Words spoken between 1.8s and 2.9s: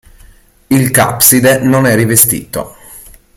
è rivestito.